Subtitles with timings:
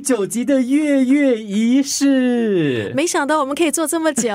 [0.00, 2.92] 九集的月月仪式。
[2.94, 4.30] 没想到我们可以做这么久，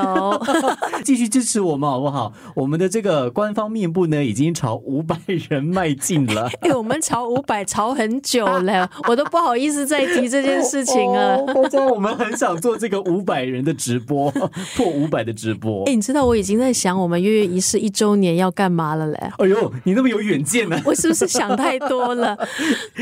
[1.03, 2.31] 继续支持我们好不好？
[2.55, 5.17] 我们的这个官方面部呢，已经朝五百
[5.49, 6.49] 人迈进了。
[6.61, 11.41] 哎，我们朝五百朝很久了， 我都不好意思再提这件事情了。
[11.47, 14.31] 大家，我们很想做这个五百人的直播，
[14.75, 15.83] 破五百的直播。
[15.85, 19.17] 哎，你知道我已经在想我们月月仪式一周年要干嘛了嘞？
[19.37, 20.79] 哎呦，你那么有远见呢？
[20.85, 22.37] 我是不是想太多了？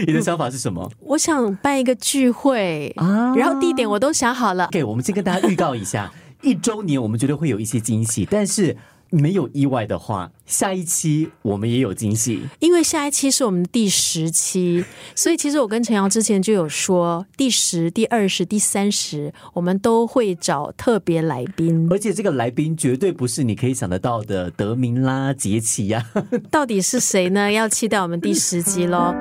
[0.08, 0.90] 你的想法是什么？
[1.02, 2.53] 我想办一个聚会
[2.98, 4.70] 啊，然后地点我都想好了。
[4.72, 8.78] 给我们先跟大家预告一下， 一周年我们觉得会有一些惊喜，但是。
[9.16, 12.48] 没有意外的话，下一期我们也有惊喜。
[12.58, 21.88] 因为下一期是我们的第十期，所以其实我跟陈瑶之前就有说，第十、第二十、第三十，我们都会找特别来宾。
[21.92, 26.04] 而且这个来宾绝对不是你可以想得到的德明啦、杰奇呀。
[26.50, 27.52] 到底是谁呢？
[27.52, 29.14] 要期待我们第十集喽。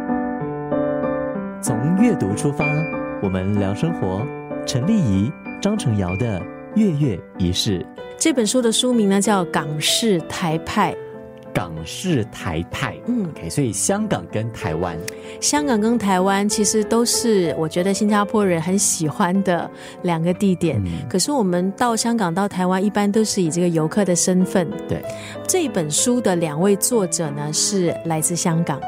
[1.62, 2.64] 从阅读出发，
[3.22, 4.26] 我们聊生活。
[4.66, 6.42] 陈丽仪、张成尧的
[6.74, 7.86] 月月仪式。
[8.18, 10.92] 这本书的书名呢叫《港式台派》，
[11.54, 14.98] 港式台派，嗯，OK，所以香港跟台湾，
[15.40, 19.70] 香港跟台湾其实都是我觉得新加坡人很喜欢的
[20.02, 20.82] 两个地点。
[21.08, 24.68] 可是我们到香港到台湾一般都是以这个游客的身份。
[24.88, 25.00] 对，
[25.46, 28.80] 这本书的两位作者呢是来自香港。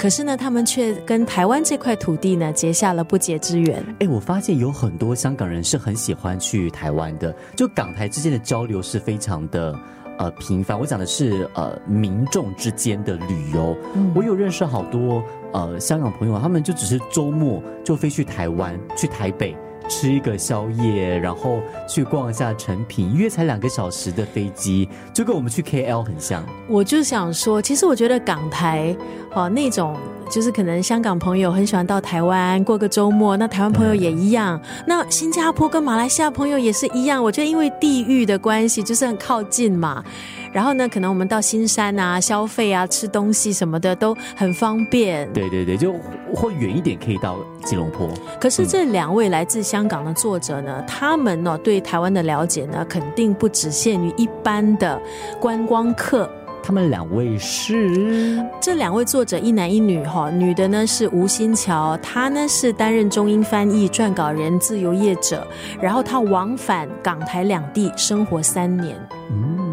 [0.00, 3.84] 可是呢，他们却跟台湾这块土地呢结下了不解之缘。
[3.98, 9.78] 哎，我发现有很多香港人是很喜欢去台湾的，就港台之间的交流是非常的
[10.18, 10.80] 呃频繁。
[10.80, 13.76] 我讲的是呃民众之间的旅游。
[14.14, 19.54] 我有认识好多呃香港朋友，他们就只是周末就飞去台湾，去台北。
[19.90, 26.42] 吃一个宵夜，然后去逛一下成品，约才两个小时的飞机，就跟我们去 KL 很像。
[26.68, 28.96] 我就想说，其实我觉得港台
[29.34, 29.96] 哦那种。
[30.30, 34.60] 就是可能香港朋友很喜欢到台湾过个周末，那台湾朋友也一样。
[34.86, 37.20] 那新加坡跟马来西亚朋友也是一样。
[37.20, 40.04] 我觉得因为地域的关系，就是很靠近嘛。
[40.52, 45.30] 然后呢，可能我们到新山啊消费啊、吃东西什么的都很方便。
[45.32, 45.94] 对对对，就
[46.34, 48.08] 或远一点可以到吉隆坡。
[48.40, 55.00] 可是这两位来自香港的作者呢，他们呢对台湾的了解呢，肯定不只限于一般的
[55.40, 56.30] 观光客。
[56.62, 65.44] 他们两位是这两位作者一男一女哈，女的呢是吴新桥，她呢是担任中英翻译、撰稿人、自由业者，
[65.80, 68.94] 然后她往返港台两地生活三年，
[69.30, 69.69] 嗯，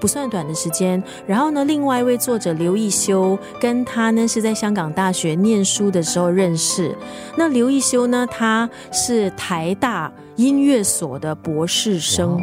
[0.00, 1.02] 不算短的时间。
[1.26, 6.96] 然后呢，另外一位作者刘义修跟他呢是在香港大学念书的时候认识。
[7.36, 12.40] 那刘义修呢，他是台大音乐所的博士生。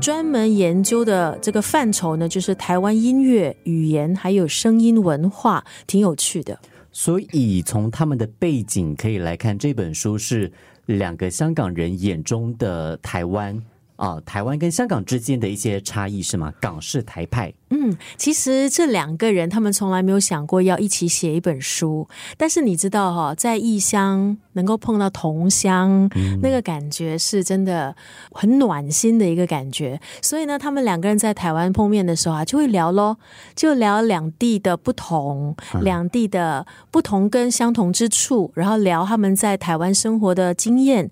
[0.00, 6.56] 专门研究的这个范畴呢，就是台湾音乐、语言还有声音文化，挺有趣的。
[6.92, 10.52] 所以从他们的背景可以来看，这本书是
[10.86, 13.60] 两个香港人眼中的台湾。
[13.98, 16.52] 啊，台湾跟香港之间的一些差异是吗？
[16.60, 17.52] 港式台派。
[17.70, 26.08] 嗯，其实这两个人他们从来没有想过要一起写一本书，但是你知道哈，在异乡能够碰到同乡，
[26.40, 27.94] 那个感觉是真的
[28.30, 30.00] 很暖心的一个感觉。
[30.22, 33.18] 所以呢，他们两个人在台湾碰面的时候啊，就会聊咯，
[33.56, 41.10] 就聊两地的不同，两地的不同跟相同之处，然后聊他们在台湾生活的经验。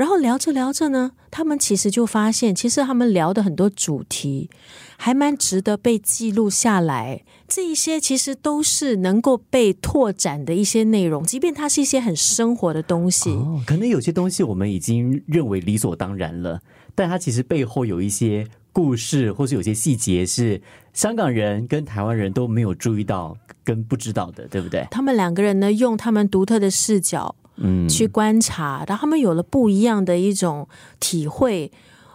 [0.00, 4.48] 然后聊着聊着呢，他们其实就发现，其实他们聊的很多主题
[4.96, 7.22] 还蛮值得被记录下来。
[7.46, 13.28] 这一些其实都是能够被拓展的一些内容，即便它是一些很生活的东西。
[13.28, 16.58] 哦，可能有些东西我们已经认为理所当然了，
[16.94, 20.62] 但它其实背后有一些故事，或是有些细节是
[20.94, 24.88] 香港人跟台湾人都没有注意到跟不知道的，对不对？
[24.90, 27.36] 他们两个人呢，用他们独特的视角。
[27.60, 30.66] 嗯，去观察，然后他们有了不一样的一种
[30.98, 31.70] 体会，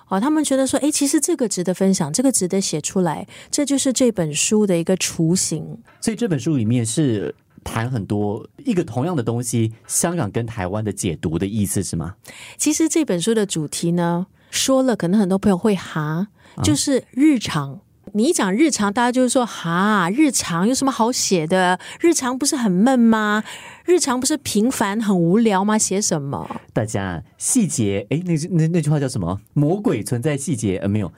[0.08, 5.78] 哦，他们觉得说，哎，其实这个值得分享，这个值得写出来，这就是这本书的一个雏形。
[6.02, 7.34] 所以这本书里面是
[7.64, 12.16] 谈很多一个同样的东西，香港跟台湾的解读的意思是吗？
[12.58, 16.28] 其实这本书的主题呢，说了，可能很多朋友会哈，
[16.64, 17.82] 就是日常。
[18.16, 21.78] 你一讲日常，大家就是说哈，日常有什么好写的？
[22.00, 23.44] 日常不是很闷吗？
[23.84, 25.78] 日常不是平凡很无聊吗？
[25.78, 26.50] 写什么？
[26.72, 29.42] 大家细节，哎，那那那句话叫什么？
[29.52, 31.12] 魔鬼存在细节，呃，没有。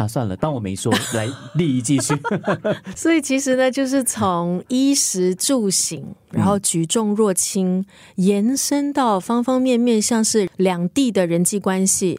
[0.00, 0.90] 啊，算了，当我没说。
[1.12, 2.14] 来，立一继续。
[2.96, 12.18] 所以其实呢，就是从衣食住行，然后举重若轻，延伸到方方面面，像是两地的人际关系，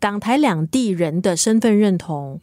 [0.00, 2.40] 港台两地人的身份认同，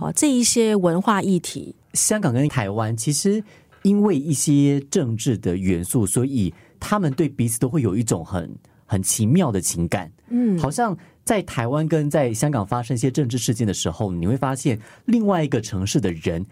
[0.00, 1.76] 好这一些文化议题。
[1.92, 3.42] 香港跟台湾其实
[3.82, 8.52] 因为一些政治的元素，所以他们对彼此都会有一种很
[8.84, 10.10] 很奇妙的情感。
[10.30, 10.96] 嗯，好像
[11.28, 16.46] 在台湾跟在香港发生一些政治事件的时候，你会发现另外一个城市的人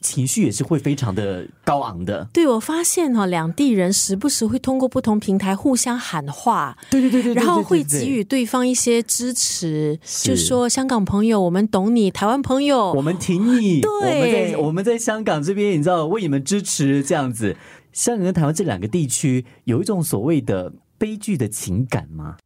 [0.00, 2.28] 情绪也是会非常的高昂的。
[2.32, 17.56] 对，我发现哈、两地人时不时会通过不同平台互相喊话，对对对对然后会给予对方一些支持，就说香港朋友，我们懂你；台湾朋友，我们挺你，对我们在我们在香港这边，你知道为你们支持这样子。
[17.92, 22.36] 香港跟台湾这两个地区有一种所谓的悲剧的情感吗？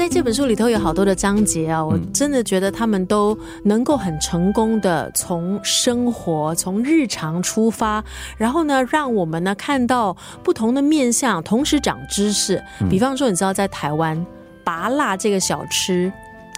[0.00, 8.02] 在这本书里头有好多的章节啊，我嗯真的觉得他们都能够很成功的从生活、从日常出发，
[8.38, 12.64] 然后呢，让我们呢看到不同的面相，同时长知识。
[12.88, 14.24] 比方说，你知道在台湾，
[14.64, 16.10] 拔辣这个小吃，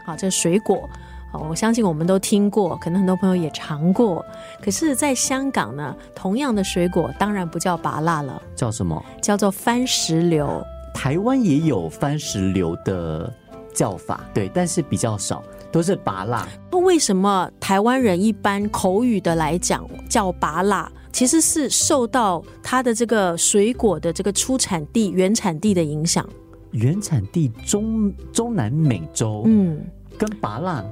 [0.07, 0.89] 啊，这个水果。
[1.33, 4.25] 啊，我相信我们都听过，可能很多朋友也尝过。
[4.65, 9.05] 可是，在香港呢，同样的水果当然不叫拔辣了，叫什么？
[9.21, 10.65] 叫做番石榴。
[10.95, 13.33] 台湾也有番石榴的
[13.75, 16.47] 叫法，对，但是比较少，都是拔辣。
[16.71, 20.91] 那为什么台湾人一般口语的来讲叫拔辣？
[21.13, 26.27] 其实是受到它的这个水果的这个出产地原产地的影响。
[26.71, 29.85] 原产地中中南美洲，嗯，
[30.17, 30.83] 跟拔辣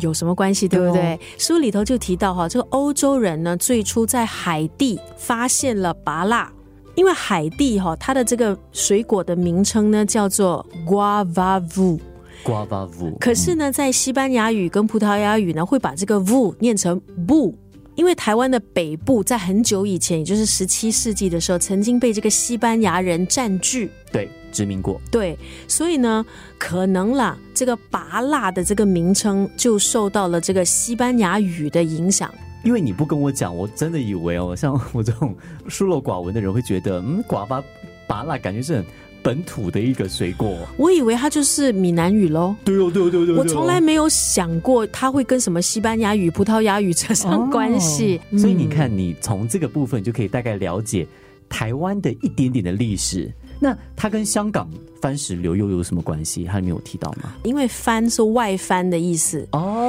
[0.00, 0.68] 有什么关系？
[0.68, 1.20] 对不对对？
[1.38, 6.52] 书里头就提到哈，这个欧洲人呢，最初在海地发现了拔辣，
[6.98, 11.96] 因为海地哈，它的这个水果的名称呢叫做 guava
[12.42, 13.16] 瓜巴布。
[13.20, 17.54] 可是呢，在西班牙语跟葡萄牙语呢，会把这个 vu 念成 bu。
[17.94, 26.26] 因为台湾的北部在很久以前，也就是十七世纪的时候，曾经被这个西班牙人占据，对殖民过，对，所以呢，
[26.58, 32.28] 可能啦，这个拔辣的这个名称就受到了这个西班牙语的影响。
[32.64, 35.34] 因为你不跟我讲，我真的以为哦，像我这种
[35.68, 37.62] 疏漏寡闻的人会觉得，嗯，寡巴
[38.06, 38.84] 拔辣感觉是很
[39.22, 40.58] 本土的一个水果。
[40.76, 42.54] 我以为它就是闽南语喽。
[42.64, 51.06] 对哦，对哦，对哦，对哦我从来没有想过它会跟什么西班牙语、葡萄牙语扯上关系，哦所以你嗯看，你从这个部分就可以大概了解
[51.48, 53.30] 台湾的一点点的历史。
[53.60, 54.70] 那它跟香港
[55.02, 56.44] 番石榴又有什么关系？
[56.44, 57.34] 它里面有提到吗？
[57.42, 59.87] 因为番是外番的意思，哦，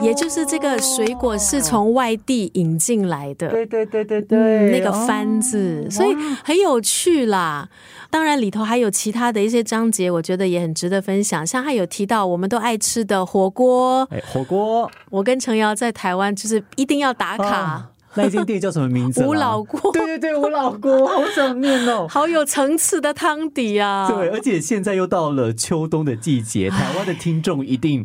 [0.00, 3.48] 也就是这个水果是从外地引进来的。
[3.48, 6.14] 对对对对嗯对，那个番字，所以
[6.44, 7.68] 很有趣啦。
[8.10, 11.46] 当然里头还有其他的一些章节，我觉得也很值得分享。
[11.46, 17.56] 像他有提到我们都爱吃的火锅，哎，火锅我跟程瑶在台湾就是一定要打卡。
[17.56, 19.28] 啊那一间店叫什么名字啦？
[19.28, 22.08] 吴老锅对对对，吴老锅， 好想念哦。
[22.10, 24.10] 好有层次的汤底啊！
[24.10, 28.04] 对，而且现在又到了秋冬的季节，台湾的听众一定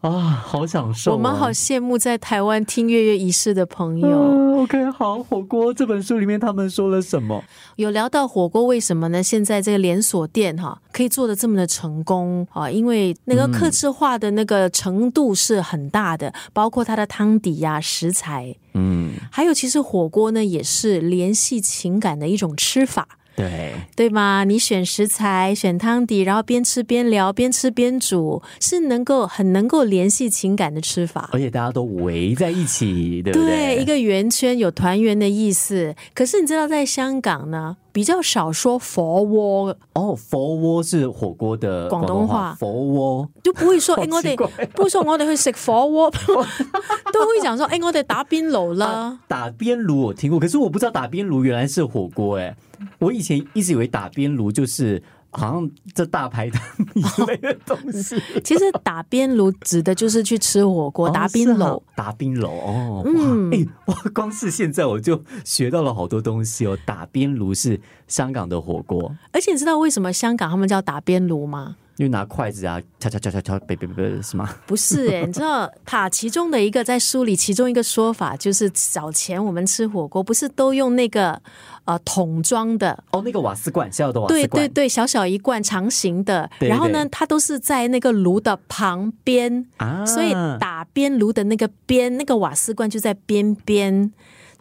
[0.00, 0.10] 啊，
[0.46, 4.08] 好享受哦、我们好羡慕在台湾听月月仪式的朋友。
[4.08, 7.42] 嗯 OK，好，火锅这本书里面他们说了什么？
[7.76, 9.22] 有聊到火锅为什么呢？
[9.22, 23.08] 现在这个连锁店哈可以做的这么的成功啊，因为那个客制化的那个程度是很大的，包括它的汤底呀、食材，嗯，还有其实火锅呢也是联系情感的一种吃法。
[23.40, 24.44] 对，对吗？
[24.44, 31.30] 你选食材、选汤底，然后边吃边聊，边吃边煮，是能够很能够联系情感的吃法。
[31.32, 33.76] 而且大家都围在一起，对不对？
[33.76, 35.94] 对，一个圆圈有团圆的意思。
[36.14, 42.54] 可是你知道，在香港呢，比较少说佛窝，哦，佛窝是火锅的广东话。
[42.58, 43.28] 佛窝。
[43.42, 44.36] 就不会说好哎，我哋
[44.68, 46.10] 不会说我哋去食火锅，
[47.12, 48.86] 都会讲说哎，我哋打边炉啦。
[48.86, 52.56] 啊打边炉我听过，可是我不知道打边炉原来是火锅哎，
[52.98, 56.60] 我以前一直以为打边炉就是好像这大排档
[56.94, 58.20] 一类的东西。
[58.42, 61.96] 其实打边炉指的就是去吃火锅，打邊爐哦啊。
[61.96, 66.76] 打边炉哦，嗯哇，哎、哇，光是现在我就学到了好多东西哦。
[66.84, 71.76] 打边炉是香港的火锅，而且你知道为什么香港他们叫打邊爐嗎？
[72.00, 74.48] 因為拿筷子啊，敲敲敲敲敲，别别别，是吗？
[74.66, 81.38] 不是哎、你知道它其中的一个在书里其中一个说法就是早前我们吃火锅不是都用那个
[81.84, 83.04] 呃桶装的。
[83.10, 94.10] 哦，那个瓦斯罐，小小的瓦斯罐，对对对，小小一罐长形的，然后呢，它都是在那个炉的旁边，啊，所以打边炉的那个边，那个瓦斯罐就在边边。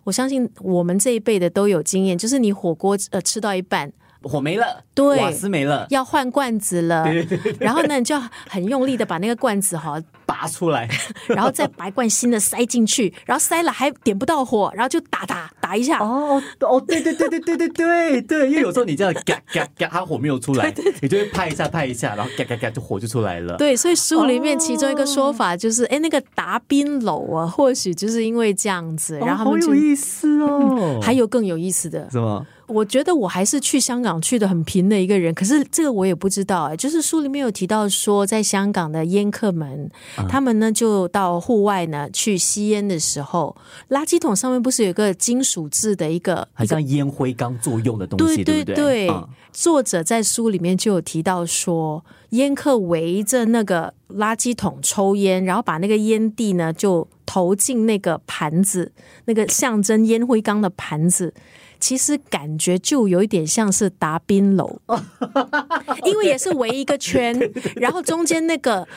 [0.04, 3.90] 我相信我们这一辈的都有经验，就是你火锅呃吃到一半
[4.24, 7.06] 火没了，对瓦斯没了，要换罐子了，
[7.60, 10.88] 然后呢，你就很用力的把那个罐子哈，拔出来，
[11.28, 16.00] 然后再把一罐新的塞进去，然后塞了还点不到火，然后就打打打一下。
[16.00, 23.56] 哦哦，对对对对对对对对，因为有时候你这样嘎嘎嘎，它火没有出来，你就会拍一下拍一下，然后嘎嘎嘎就火就出来了。
[23.58, 31.00] 对，所以书里面其中一个说法就是，哎、那个达宾楼啊，或许就是因为这样子，哦，然后他们就、好有意思哦。
[31.02, 32.46] 还有更有意思的，什么？
[32.70, 39.90] 我觉得我还是去香港去的很平的一个人，可是这个我也不知道哎、就是书里面有提到说，在香港的烟客们，
[40.30, 43.56] 他们呢就到户外呢去吸烟的时候，
[43.90, 58.92] 垃圾桶上面不是有一个金属制的一个很像烟灰缸作用的东西，对对对，嗯作者在书里面就有提到说，烟客围着那个垃圾桶抽烟，然后把那个烟蒂呢就投进那个盘子，
[59.26, 61.34] 那个象征烟灰缸的盘子。
[61.80, 64.80] 其实感觉就有一点像是达宾楼，
[66.06, 67.38] 因为也是围一个圈，
[67.76, 68.88] 然后中间那个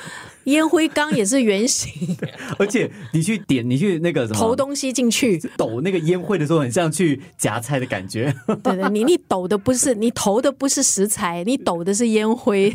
[0.44, 2.16] 烟灰缸也是圆形，
[2.58, 8.34] 而且你去点，你去那个什么投东西进去，抖那个烟灰的时候，很像去夹菜的感觉。
[8.62, 12.74] 对对，你你抖的不是你投的不是食材，你抖的是烟灰。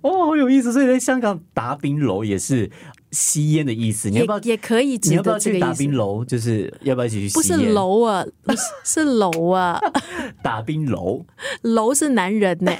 [0.00, 0.72] 哦，好有意思。
[0.72, 2.70] 所以在香港达宾楼也是
[3.14, 4.10] 吸烟的意思。
[4.10, 4.38] 你要不要？
[4.40, 6.24] 也也可以你指要不要去达的这个意思宾楼？
[6.24, 7.54] 就是要不要一起去不是？
[7.72, 9.80] 楼啊，不是是楼啊，
[10.42, 11.24] 打冰楼，
[11.62, 12.72] 楼是男人呢、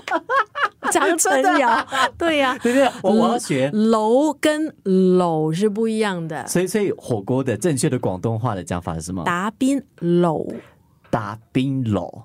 [0.90, 1.86] 张春瑶，
[2.18, 3.70] 对呀、对对，我我要学。
[3.72, 4.74] 楼跟
[5.14, 6.46] 楼是不一样的。
[6.46, 9.22] 所以，所以火锅的正确的广东话的讲法是什么？
[9.24, 10.46] 打冰楼，
[11.10, 12.22] 打冰楼。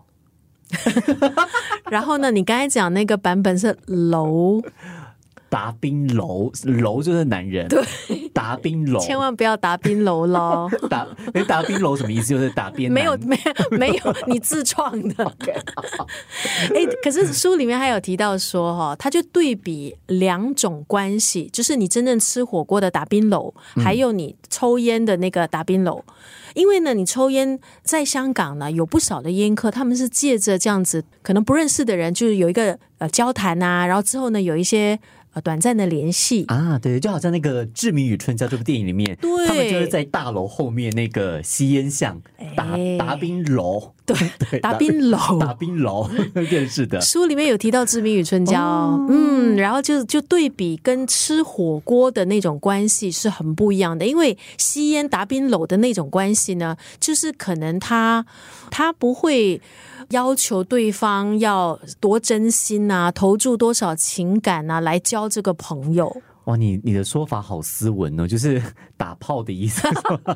[1.91, 4.61] 然后呢，你刚才讲那个版本是楼，
[5.55, 7.65] 达宾楼，楼就是男人。
[7.69, 7.81] 对，
[8.33, 10.69] 达宾楼，千万不要达宾楼喽。
[10.91, 12.27] 达，哎，达宾楼什么意思？
[12.27, 15.23] 就是打边没有没有没有，你自创的。
[16.75, 26.03] 哎、 可是书里面还有提到说，哈，他就对比两种关系，就是你真正吃火锅的打边炉，还有你抽烟的那个打边炉。
[26.53, 34.97] 因为呢，你抽烟在香港呢，有不少的烟客，他们是借着这样子，可能不认识的人，就是有一个呃交谈啊，然后之后呢，有一些
[35.35, 36.45] 呃短暂的联系。
[36.47, 42.19] 啊，对，就好像那个《志明与春娇》这部电影里面，对他们就是在大楼后面那个吸烟巷
[42.55, 44.15] 达哎达宾楼，对，
[44.49, 46.99] 对打冰楼，打冰楼认识的。
[47.03, 48.57] 书里面有提到《志明与春娇》，
[49.09, 58.25] 嗯，然后就就对比跟吃火锅的那种关系是很不一样的，因为吸烟打冰楼的那种关系呢，就是可能他
[58.71, 59.61] 他不会。
[60.09, 66.15] 要求对方要多真心啊，投注多少情感啊，来交这个朋友。
[66.45, 68.61] 哇，你你的说法好斯文哦，就是
[68.95, 69.81] 打炮的意思，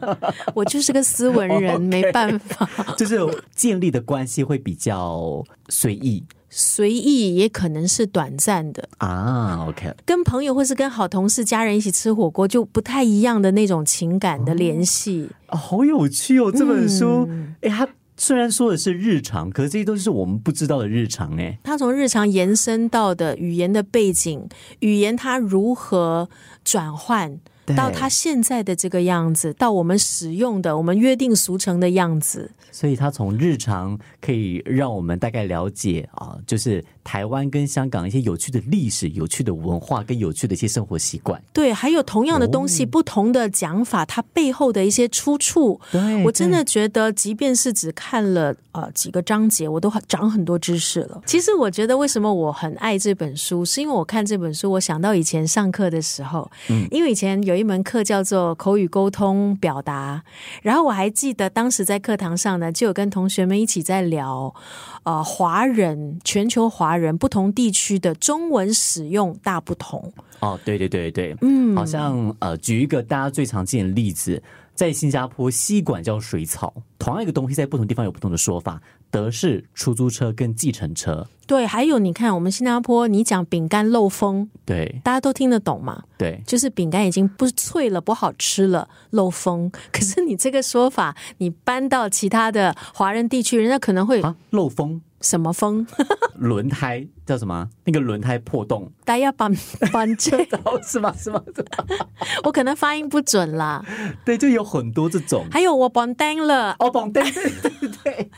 [0.56, 2.68] 我就是个斯文人 没办法，
[2.98, 3.20] 就是
[3.54, 8.90] 建立的关系会比较随意随意也可能是短暂的。
[8.98, 9.68] 啊。
[9.70, 15.30] OK，跟朋友或是跟好同事、家人一起吃火锅，就不太一样的那种情感的联系。
[15.50, 17.88] 哦、好有趣哦，这本书，嗯哎、它
[18.20, 24.48] 虽然说的是日常，可是这些都是我们不知道的日常，哎，它从日常延伸到的语言的背景，
[24.80, 26.30] 语言它如何
[26.66, 27.40] 转换
[27.78, 32.52] 到它现在的这个样子，到我们使用的、我们约定俗成的样子。
[32.72, 41.42] 所以它从日常可以让我们大概了解啊，就是台湾跟香港一些有趣的历史、有趣的文化跟有趣的一些生活习惯。
[41.52, 45.82] 对，还有同样的东西，哦不同的讲法，它背后的一些出处。
[45.92, 51.20] 对我真的觉得，即便是只看了呃几个章节，我都很长很多知识了。
[51.26, 60.22] 其实我觉得，为什么我很爱这本书，是因为我看这本书，我想到以前上课的时候，嗯因为以前有一门课叫做口语沟通表达，
[60.62, 64.54] 然后我还记得当时在课堂上呢，就有跟同学们一起在聊，
[65.02, 70.12] 呃，华人全球华人不同地区的中文使用大不同。
[70.40, 74.42] 哦，对对对对，嗯好像呃，举一个大家最常见的例子，
[74.74, 78.82] 在新加坡，吸管叫水草，同样一个东西在不同地方有不同的说法。
[79.12, 86.04] 德式出租车跟计程车，对，还有你看，我们新加坡，你讲饼干漏风，对大家都听得懂嘛？
[86.18, 89.72] 对，就是饼干已经不脆了，不好吃了，漏风。
[89.92, 95.86] 可是你这个说法，你搬到其他的华人地区，人家可能会啊，漏风，什么风？
[96.36, 97.68] 轮胎叫什么？
[97.84, 99.52] 那个轮胎破洞，大家搬
[99.92, 101.14] 搬这， 哦，是吗？
[101.18, 101.44] 是吗？
[101.54, 102.08] 是吗？
[102.44, 103.84] 我可能发音不准啦。
[104.24, 105.46] 对，就有很多这种。
[105.52, 108.32] 还有我绑单了，哦，绑单对对对，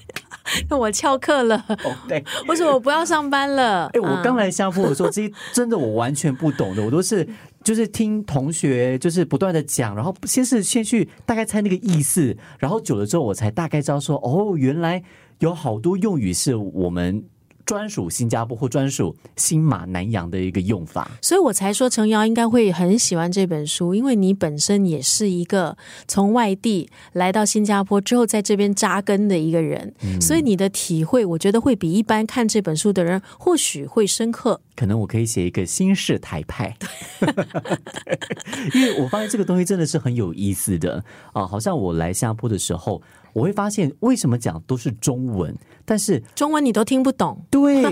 [0.77, 2.23] 我翘课了，哦对。
[2.47, 3.87] 我说我不要上班了。
[3.93, 7.27] 哎、我刚嗯来新加坡的时候，这些真的我完全不懂的，我都是
[7.63, 15.03] 就是听同学就是不断的讲，然后先是先去大概猜那个意思，然后久了之后我才大概知道说，哦，原来
[15.39, 17.23] 有好多用语是我们。
[17.65, 25.77] 专属新加坡或专属新马南洋的一个用法，所以我才说程瑶应该会很喜欢这本书，因为你本身也是一个
[26.07, 34.61] 从外地来到新加坡之后在这边扎根的一个人，所以你的体会，我觉得会比一般看这本书的人或许会深刻。
[34.75, 36.75] 可能我可以写一个新式台派，
[38.73, 41.03] 因为我发现这个东西真的是很有意思的
[41.33, 41.45] 啊！
[41.45, 43.01] 好像我来新加坡的时候。
[43.33, 47.45] 我会发现为什么讲都是中文，但是中文你都听不懂。
[47.49, 47.83] 对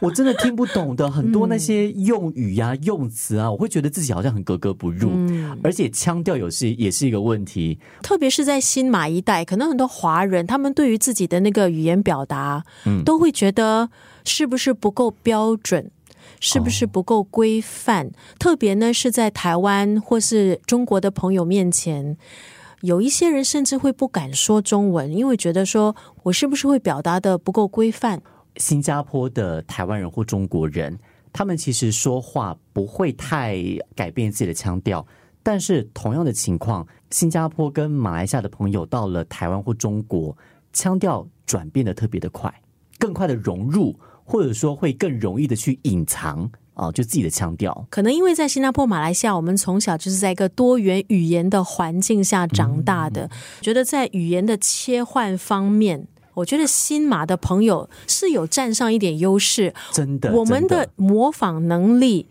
[0.00, 5.10] 我真的听不懂的很多那些用语呀、用词啊，我会觉得自己好像很格格不入，
[5.62, 7.78] 而且腔调有是也是一个问题。
[8.02, 13.90] 特别是在新马一代，可能很多华人他们对于自己的那个语言表达，嗯，都会觉得
[14.24, 15.90] 是不是不够标准，
[16.40, 18.10] 是不是不够规范？
[18.38, 22.16] 特别呢是在台湾或是中国的朋友面前。
[22.86, 28.22] 有一些人甚至会不敢说中文，因为觉得说我是不是会表达的不够规范。
[28.58, 30.96] 新加坡的台湾人或中国人，
[31.32, 33.60] 他们其实说话不会太
[33.96, 35.04] 改变自己的腔调，
[35.42, 40.36] 但是同样的情况，新加坡跟马来西亚的朋友到了台湾或中国，
[40.72, 42.54] 腔调转变的特别的快，
[43.00, 46.48] 更快的融入，或者说会更容易的去隐藏。
[46.76, 53.30] 哦，就自己的腔调，可能因为在新加坡、马来西亚，我们从小就是在一个多元语言的环境下长大的，
[53.62, 59.72] 觉得在语言的切换方面，我觉得新马的朋友是有占上一点优势。
[59.90, 62.26] 真的，我们的模仿能力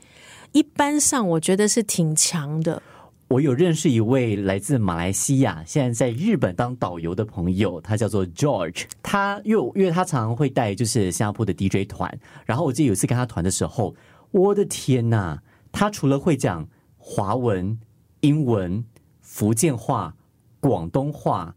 [0.52, 2.84] 一般上，我觉得是挺强的。
[3.30, 8.84] 我有认识一位来自马来西亚，现在在日本当导游的朋友，他叫做 George。
[9.02, 13.96] 他因为因为他常常会带就是新加坡的 DJ 团，然后我记得有一次跟他团的时候。
[14.32, 15.40] 我的天呐！
[15.72, 16.68] 他除了会讲
[16.98, 17.78] 华文、
[18.22, 18.86] 英文、
[19.22, 20.16] 福建话、
[20.60, 21.56] 广东话、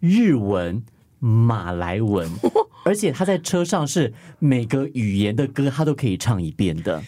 [0.00, 0.82] 日文、
[1.18, 2.30] 马来文，
[2.84, 7.02] 而且他在车上是每个语言的歌他都可以唱一遍的。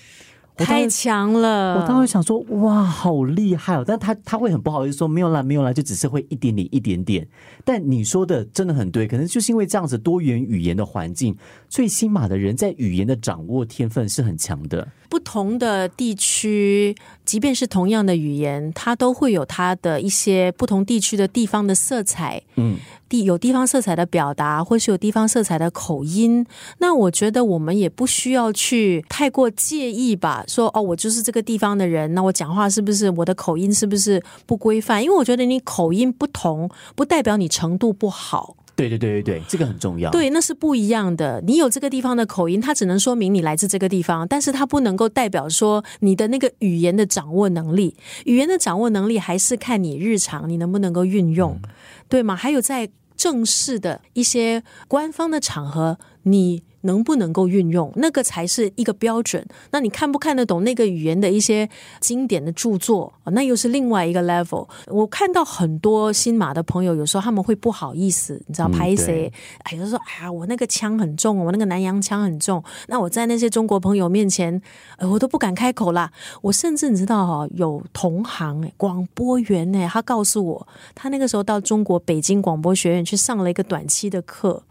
[0.65, 1.81] 太强了！
[1.81, 3.85] 我当时想说，哇，好厉害哦！
[3.87, 7.27] 但他他会很不好意思说，没有啦，没有啦，就只是会一点点，一点点。
[7.65, 11.37] 但你说的真的很对，可能就是因为这样子多元语言的环境，
[11.69, 14.87] 所以新马的人在语言的掌握天分是很强的。
[15.09, 22.43] 不同的地区，即便是同样的语言，它都会有它的一些不同地区的地方的色彩。
[22.57, 22.77] 嗯。
[23.11, 26.47] 地有地方色彩的表达，或是有地方色彩的口音，
[26.79, 30.45] 那我觉得我们也不需要去太过介意吧。
[30.47, 35.03] 说哦，我就是这个地方的人，那我讲话是不是我的口音是不是不规范？
[35.03, 38.57] 因为我觉得你口音不同，不代表你程度不好。
[38.77, 40.11] 对对对对对，这个很重要。
[40.11, 41.43] 对，那是不一样的。
[41.47, 47.95] 你有这个地方的口音，它只能说明你来自这个地方，但是它不能够代表说你的那个语言的掌握能力。
[48.25, 51.61] 语言的掌握能力还是看你日常你能不能够运用，
[52.09, 52.37] 对吗？
[52.37, 52.89] 还有在。
[53.21, 56.63] 正式的一些官方的场合，你。
[56.83, 59.47] 能不能够运用那个才是一个标准？
[59.71, 61.69] 那你看不看得懂那个语言的一些
[62.01, 64.69] 经典的著作那又是另外一个 level。
[64.87, 69.33] 我看到很多新马的朋友，有时候他们会不好意思，你知道拍谁？
[69.65, 72.63] 哎，就说哎呀，我那个腔很重，我那个南洋腔很重。
[72.89, 74.61] 那我在那些中国朋友面前，
[74.97, 76.11] 呃，我都不敢开口啦。
[76.43, 84.63] 我甚至你知道哈，有同行哎，广播员哎，他告诉我，他那个时候到中国北京广播学院去上了一个短期的课。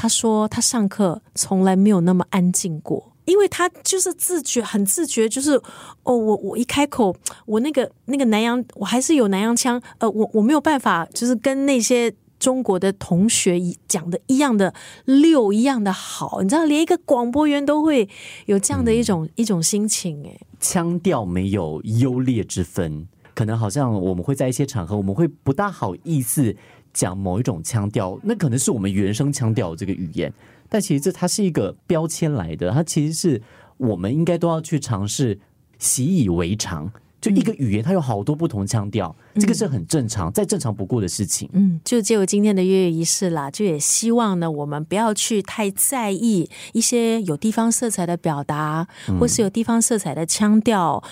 [0.00, 5.60] 他说他上课从来没有那么安静过，因为他就是自觉很自觉，就是
[6.04, 14.72] 哦，我我一开口，我那个那个南洋，我还是有南洋腔，呃，我我没有办法，就是跟那些中国的同学讲的一样的
[15.04, 18.08] 溜一样的好，你知道，连一个广播员都会
[18.46, 26.54] 有这样的一种一种心情，哎，腔调没有优劣之分，可能好像我们会在一些场合，我们会不大好意思。
[26.92, 30.32] 讲某一种腔调，那可能是我们原生腔调这个语言，
[30.68, 33.42] 但其实这它是一个标签来的，它其实是
[33.76, 35.38] 我们应该都要去尝试
[35.78, 36.90] 习以为常。
[37.20, 41.50] 就一个语言，它有好多不同腔调，这个是很正常、再正常不过的事情。
[41.52, 48.86] 嗯，就借由今天的月月仪式啦，就也希望呢，我们不要去太在意一些有地方色彩的表达，
[49.18, 51.02] 或是有地方色彩的腔调。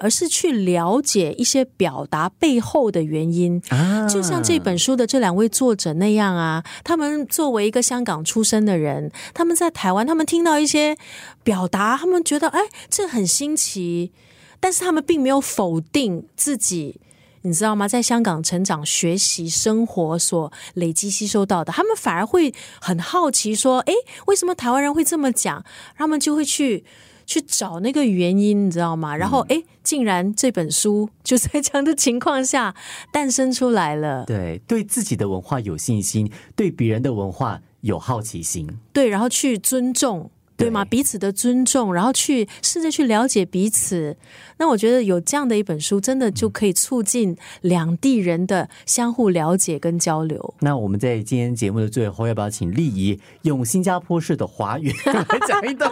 [0.00, 6.64] 而是去了解一些表达背后的原因，啊就像这本书的这两位作者那样啊。
[6.84, 10.96] 他们作为一个香港出生的人，他们在台湾，他们听到一些
[11.42, 14.12] 表达，他们觉得哎，这很新奇，
[14.60, 17.00] 但是他们并没有否定自己，
[17.42, 17.88] 你知道吗？
[17.88, 23.92] 在香港成长、学习、生活所累积、吸收到的，他们反而会很好奇，说：哎，
[24.26, 25.64] 为什么台湾人会这么讲？
[25.96, 26.84] 他们就会去。
[27.28, 29.14] 去找那个原因，你知道吗？
[29.14, 32.74] 然后，哎，竟然这本书就在这样的情况下
[33.12, 34.24] 诞生出来了。
[34.24, 40.30] 对，对自己的文化有信心，对别人的文化有好奇心，对，然后去尊重。
[40.58, 40.84] 对吗？
[40.84, 44.16] 彼此的尊重，然后去试着去了解彼此。
[44.58, 50.54] 那我觉得有这样的一本书，真的就可以促进两地人的相互了解跟交流。
[50.58, 55.88] 那我们在今天节目的最后，要不要请丽仪用新加坡式的华语来讲一段？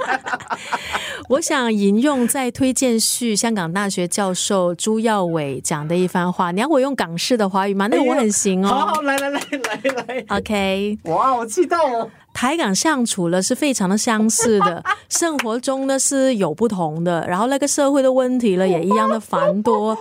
[1.31, 6.51] 我想引用在推荐序香港大学教授朱耀伟讲的一番话。
[6.51, 7.87] 你要我用港式的华语吗？
[7.87, 8.69] 那我很行哦。
[8.69, 10.25] 好，来来来来来。
[10.29, 10.99] OK。
[11.05, 12.11] 哇，我期待哦。
[12.37, 19.97] 台港相处了是非常的相似的， 生活中呢是有不同的，然后那个社会的问题呢也一样的繁多。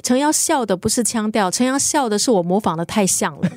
[0.00, 3.50] 陈瑶笑的不是腔调，陈瑶笑的是我模仿的太像了，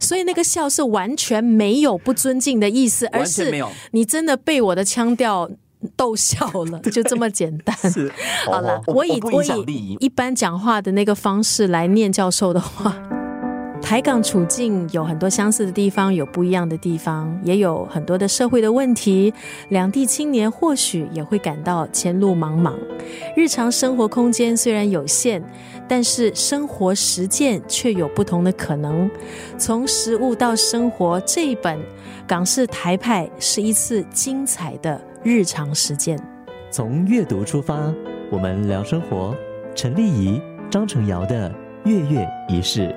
[0.00, 3.52] 所以那个笑是完全没有不尊敬的意思，而是
[3.90, 5.50] 你真的被我的腔调
[5.94, 7.76] 逗笑了， 就这么简单。
[8.46, 12.96] 好了，我以我以一般讲话的那个方式来念教授的话。
[13.92, 19.30] 台港处境有很多相似的地方，有不一样的地方，也有很多的社会的问题。
[19.68, 22.72] 两地青年或许也会感到前路茫茫。
[23.36, 25.42] 日常生活空间虽然有限，
[25.86, 29.10] 但是生活实践却有不同的可能。
[29.58, 31.78] 从食物到生活这一本
[32.26, 36.18] 《港式台派》是一次精彩的日常实践。
[36.70, 37.92] 从阅读出发，
[38.30, 39.36] 我们聊生活。
[39.74, 42.90] 陈丽仪、张成尧的月月仪式。